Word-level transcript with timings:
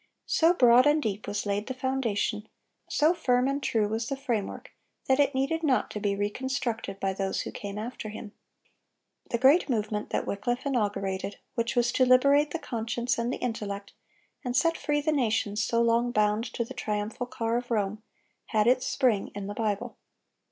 So 0.25 0.55
broad 0.55 0.87
and 0.87 0.99
deep 0.99 1.27
was 1.27 1.45
laid 1.45 1.67
the 1.67 1.75
foundation, 1.75 2.49
so 2.89 3.13
firm 3.13 3.47
and 3.47 3.61
true 3.61 3.87
was 3.87 4.07
the 4.09 4.17
framework, 4.17 4.71
that 5.05 5.19
it 5.19 5.35
needed 5.35 5.61
not 5.61 5.91
to 5.91 5.99
be 5.99 6.15
reconstructed 6.15 6.99
by 6.99 7.13
those 7.13 7.41
who 7.41 7.51
came 7.51 7.77
after 7.77 8.09
him. 8.09 8.31
The 9.29 9.37
great 9.37 9.69
movement 9.69 10.09
that 10.09 10.25
Wycliffe 10.25 10.65
inaugurated, 10.65 11.37
which 11.53 11.75
was 11.75 11.91
to 11.91 12.05
liberate 12.07 12.49
the 12.49 12.57
conscience 12.57 13.19
and 13.19 13.31
the 13.31 13.37
intellect, 13.41 13.93
and 14.43 14.57
set 14.57 14.75
free 14.75 15.01
the 15.01 15.11
nations 15.11 15.63
so 15.63 15.83
long 15.83 16.11
bound 16.11 16.45
to 16.53 16.65
the 16.65 16.73
triumphal 16.73 17.27
car 17.27 17.57
of 17.57 17.69
Rome, 17.69 18.01
had 18.47 18.65
its 18.65 18.87
spring 18.87 19.29
in 19.35 19.45
the 19.45 19.53
Bible. 19.53 19.97